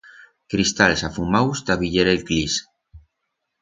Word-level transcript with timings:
Cristals 0.53 1.05
afumaus 1.09 1.63
ta 1.69 1.79
viyer 1.85 2.09
el 2.17 2.27
clis. 2.31 2.61